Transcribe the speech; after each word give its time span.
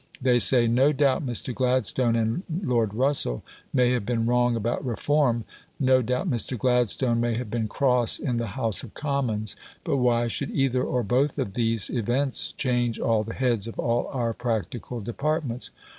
They 0.19 0.39
say: 0.39 0.65
"No 0.65 0.91
doubt 0.91 1.23
Mr. 1.23 1.53
Gladstone 1.53 2.15
and 2.15 2.41
Lord 2.51 2.95
Russell 2.95 3.43
may 3.71 3.91
have 3.91 4.03
been 4.03 4.25
wrong 4.25 4.55
about 4.55 4.83
Reform; 4.83 5.43
no 5.79 6.01
doubt 6.01 6.27
Mr. 6.27 6.57
Gladstone 6.57 7.21
may 7.21 7.35
have 7.35 7.51
been 7.51 7.67
cross 7.67 8.17
in 8.17 8.37
the 8.37 8.47
House 8.57 8.81
of 8.81 8.95
Commons; 8.95 9.55
but 9.83 9.97
why 9.97 10.27
should 10.27 10.49
either 10.49 10.83
or 10.83 11.03
both 11.03 11.37
of 11.37 11.53
these 11.53 11.91
events 11.91 12.51
change 12.53 12.99
all 12.99 13.23
the 13.23 13.35
heads 13.35 13.67
of 13.67 13.77
all 13.77 14.07
our 14.07 14.33
practical 14.33 15.01
departments? 15.01 15.69